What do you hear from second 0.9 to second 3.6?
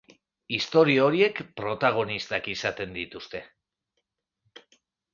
horiek protagonistak izaten dituzte.